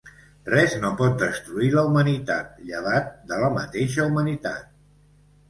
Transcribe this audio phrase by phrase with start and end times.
[0.51, 4.75] Res no pot destruir la humanitat, llevat de la mateixa humanitat.